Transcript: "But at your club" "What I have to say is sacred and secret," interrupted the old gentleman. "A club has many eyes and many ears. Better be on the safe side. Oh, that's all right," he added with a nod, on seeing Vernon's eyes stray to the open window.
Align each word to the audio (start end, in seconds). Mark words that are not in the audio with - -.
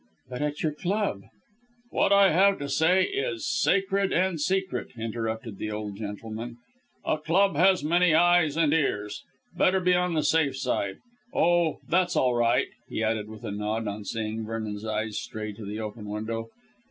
"But 0.31 0.41
at 0.41 0.63
your 0.63 0.71
club" 0.71 1.25
"What 1.91 2.11
I 2.11 2.31
have 2.31 2.57
to 2.57 2.69
say 2.69 3.03
is 3.03 3.47
sacred 3.47 4.11
and 4.11 4.41
secret," 4.41 4.87
interrupted 4.97 5.59
the 5.59 5.69
old 5.69 5.95
gentleman. 5.97 6.57
"A 7.05 7.19
club 7.19 7.55
has 7.55 7.83
many 7.83 8.15
eyes 8.15 8.57
and 8.57 8.71
many 8.71 8.81
ears. 8.81 9.21
Better 9.55 9.79
be 9.79 9.93
on 9.93 10.15
the 10.15 10.23
safe 10.23 10.57
side. 10.57 10.97
Oh, 11.35 11.81
that's 11.87 12.15
all 12.15 12.33
right," 12.33 12.69
he 12.89 13.03
added 13.03 13.29
with 13.29 13.43
a 13.45 13.51
nod, 13.51 13.87
on 13.87 14.03
seeing 14.03 14.43
Vernon's 14.43 14.85
eyes 14.85 15.19
stray 15.19 15.53
to 15.53 15.65
the 15.65 15.79
open 15.79 16.09
window. 16.09 16.49